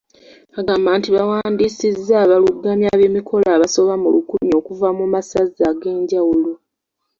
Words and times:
Agamba 0.59 0.89
nti 0.97 1.09
bawandiisizza 1.15 2.13
abalung’amya 2.23 2.91
b’emikolo 2.99 3.45
abasoba 3.55 3.93
mu 4.01 4.09
lukumi 4.15 4.51
okuva 4.59 4.87
mu 4.97 5.05
Masaza 5.13 5.63
ag’enjawulo 5.71 6.51